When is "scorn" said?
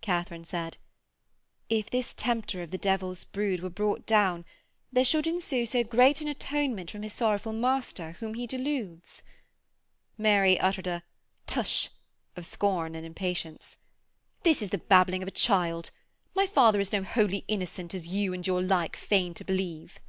12.46-12.96